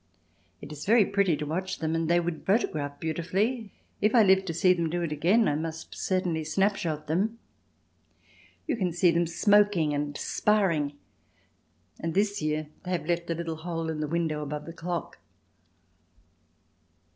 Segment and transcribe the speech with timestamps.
[0.63, 3.71] It is very pretty to watch them and they would photograph beautifully.
[4.01, 7.37] If I live to see them do it again I must certainly snapshot them.
[8.65, 10.97] You can see them smoking and sparring,
[11.99, 15.19] and this year they have left a little hole in the window above the clock.